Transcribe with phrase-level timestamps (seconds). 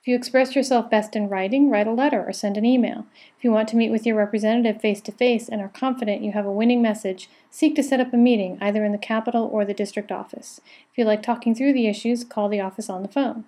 [0.00, 3.04] If you express yourself best in writing, write a letter or send an email.
[3.36, 6.32] If you want to meet with your representative face to face and are confident you
[6.32, 9.66] have a winning message, seek to set up a meeting either in the Capitol or
[9.66, 10.62] the district office.
[10.90, 13.44] If you like talking through the issues, call the office on the phone.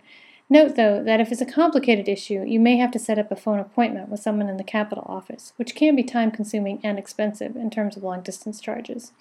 [0.53, 3.37] Note, though, that if it's a complicated issue, you may have to set up a
[3.37, 7.57] phone appointment with someone in the Capitol office, which can be time consuming and expensive
[7.57, 9.13] in terms of long distance charges.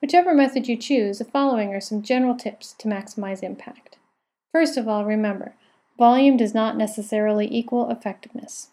[0.00, 3.98] Whichever method you choose, the following are some general tips to maximize impact.
[4.52, 5.54] First of all, remember
[5.98, 8.68] volume does not necessarily equal effectiveness.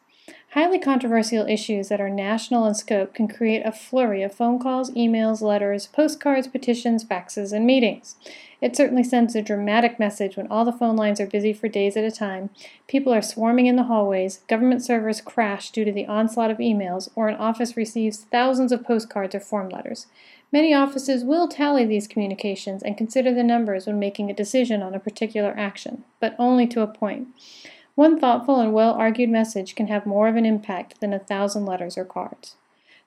[0.52, 4.90] Highly controversial issues that are national in scope can create a flurry of phone calls,
[4.92, 8.16] emails, letters, postcards, petitions, faxes, and meetings.
[8.62, 11.98] It certainly sends a dramatic message when all the phone lines are busy for days
[11.98, 12.50] at a time,
[12.88, 17.10] people are swarming in the hallways, government servers crash due to the onslaught of emails,
[17.14, 20.08] or an office receives thousands of postcards or form letters.
[20.52, 24.96] Many offices will tally these communications and consider the numbers when making a decision on
[24.96, 27.28] a particular action, but only to a point.
[27.98, 31.66] One thoughtful and well argued message can have more of an impact than a thousand
[31.66, 32.56] letters or cards.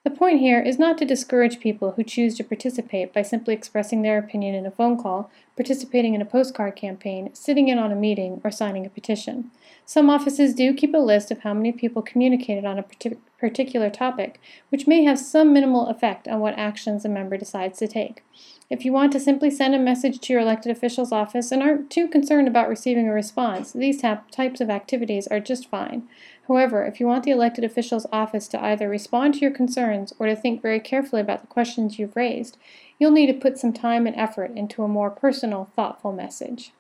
[0.02, 4.02] The point here is not to discourage people who choose to participate by simply expressing
[4.02, 7.94] their opinion in a phone call, participating in a postcard campaign, sitting in on a
[7.94, 9.52] meeting, or signing a petition.
[9.86, 14.40] Some offices do keep a list of how many people communicated on a particular topic,
[14.70, 18.24] which may have some minimal effect on what actions a member decides to take.
[18.70, 21.90] If you want to simply send a message to your elected official's office and aren't
[21.90, 26.08] too concerned about receiving a response, these types of activities are just fine.
[26.46, 30.26] However, if you want the elected official's office to either respond to your concerns or
[30.26, 32.58] to think very carefully about the questions you've raised,
[32.96, 36.72] you'll need to put some time and effort into a more personal, thoughtful message.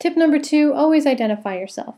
[0.00, 1.94] Tip number two always identify yourself.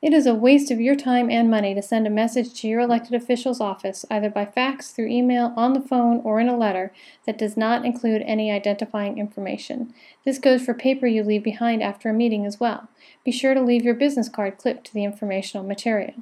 [0.00, 2.78] It is a waste of your time and money to send a message to your
[2.78, 6.92] elected official's office, either by fax, through email, on the phone, or in a letter,
[7.26, 9.92] that does not include any identifying information.
[10.24, 12.86] This goes for paper you leave behind after a meeting as well.
[13.24, 16.14] Be sure to leave your business card clipped to the informational material.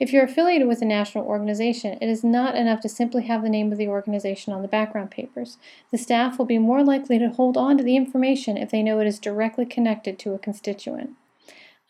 [0.00, 3.48] If you're affiliated with a national organization, it is not enough to simply have the
[3.48, 5.56] name of the organization on the background papers.
[5.92, 8.98] The staff will be more likely to hold on to the information if they know
[8.98, 11.10] it is directly connected to a constituent.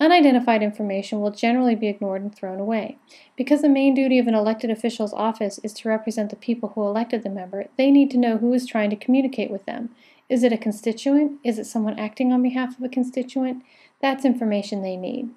[0.01, 2.97] Unidentified information will generally be ignored and thrown away.
[3.37, 6.83] Because the main duty of an elected official's office is to represent the people who
[6.83, 9.91] elected the member, they need to know who is trying to communicate with them.
[10.31, 11.39] Is it a constituent?
[11.45, 13.63] Is it someone acting on behalf of a constituent?
[14.01, 15.29] That's information they need.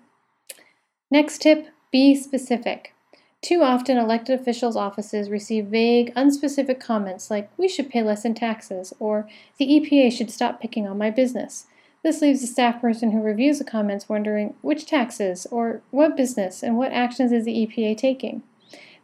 [1.12, 2.94] Next tip be specific.
[3.42, 8.34] Too often, elected officials' offices receive vague, unspecific comments like, we should pay less in
[8.34, 11.66] taxes, or the EPA should stop picking on my business.
[12.04, 16.62] This leaves the staff person who reviews the comments wondering which taxes or what business
[16.62, 18.44] and what actions is the EPA taking.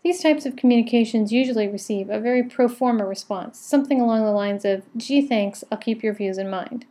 [0.04, 4.66] These types of communications usually receive a very pro forma response, something along the lines
[4.66, 6.86] of, gee, thanks, I'll keep your views in mind.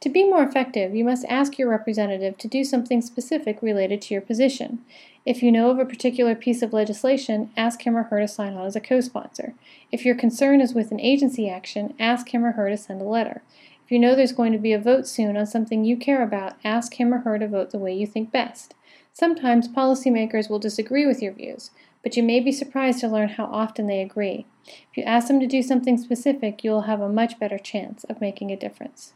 [0.00, 4.14] To be more effective, you must ask your representative to do something specific related to
[4.14, 4.82] your position.
[5.26, 8.54] If you know of a particular piece of legislation, ask him or her to sign
[8.54, 9.52] on as a co sponsor.
[9.92, 13.04] If your concern is with an agency action, ask him or her to send a
[13.04, 13.42] letter.
[13.90, 16.54] If you know there's going to be a vote soon on something you care about,
[16.62, 18.72] ask him or her to vote the way you think best.
[19.12, 21.72] Sometimes policymakers will disagree with your views,
[22.04, 24.46] but you may be surprised to learn how often they agree.
[24.64, 28.04] If you ask them to do something specific, you will have a much better chance
[28.04, 29.14] of making a difference.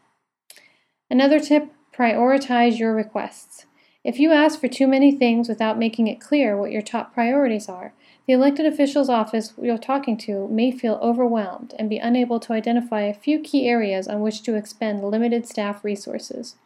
[1.08, 3.66] Another tip prioritize your requests.
[4.04, 7.70] If you ask for too many things without making it clear what your top priorities
[7.70, 7.94] are,
[8.26, 13.00] the elected official's office you're talking to may feel overwhelmed and be unable to identify
[13.00, 16.56] a few key areas on which to expend limited staff resources.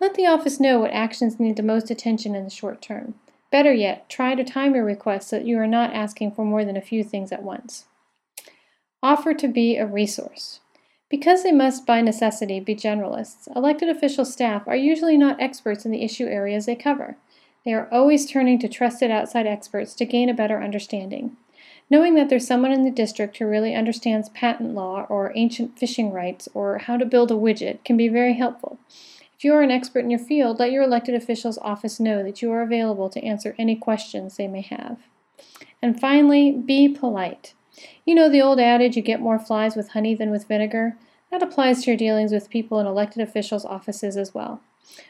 [0.00, 3.14] Let the office know what actions need the most attention in the short term.
[3.52, 6.64] Better yet, try to time your request so that you are not asking for more
[6.64, 7.86] than a few things at once.
[9.00, 10.58] Offer to be a resource.
[11.14, 15.92] Because they must by necessity be generalists, elected official staff are usually not experts in
[15.92, 17.16] the issue areas they cover.
[17.64, 21.36] They are always turning to trusted outside experts to gain a better understanding.
[21.88, 26.10] Knowing that there's someone in the district who really understands patent law or ancient fishing
[26.10, 28.76] rights or how to build a widget can be very helpful.
[29.38, 32.42] If you are an expert in your field, let your elected official's office know that
[32.42, 34.98] you are available to answer any questions they may have.
[35.80, 37.54] And finally, be polite.
[38.04, 40.96] You know the old adage, you get more flies with honey than with vinegar?
[41.34, 44.60] That applies to your dealings with people in elected officials' offices as well.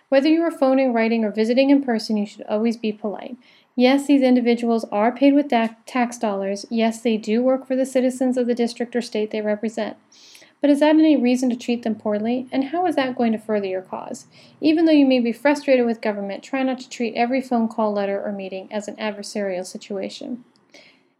[0.08, 3.36] Whether you are phoning, writing, or visiting in person, you should always be polite.
[3.76, 5.50] Yes, these individuals are paid with
[5.84, 6.64] tax dollars.
[6.70, 9.98] Yes, they do work for the citizens of the district or state they represent.
[10.62, 12.48] But is that any reason to treat them poorly?
[12.50, 14.24] And how is that going to further your cause?
[14.62, 17.92] Even though you may be frustrated with government, try not to treat every phone call,
[17.92, 20.42] letter, or meeting as an adversarial situation.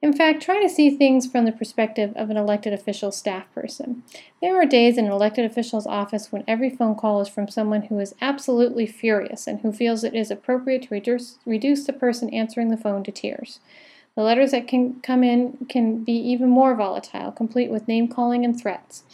[0.05, 4.03] In fact, try to see things from the perspective of an elected official staff person.
[4.43, 7.85] There are days in an elected official's office when every phone call is from someone
[7.85, 12.29] who is absolutely furious and who feels it is appropriate to reduce, reduce the person
[12.35, 13.61] answering the phone to tears.
[14.15, 18.45] The letters that can come in can be even more volatile, complete with name calling
[18.45, 19.05] and threats.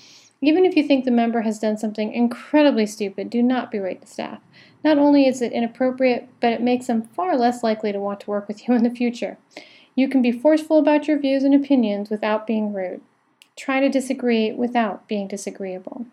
[0.40, 4.08] Even if you think the member has done something incredibly stupid, do not berate the
[4.08, 4.40] staff.
[4.82, 8.30] Not only is it inappropriate, but it makes them far less likely to want to
[8.30, 9.38] work with you in the future.
[9.94, 13.02] You can be forceful about your views and opinions without being rude.
[13.56, 16.06] Try to disagree without being disagreeable.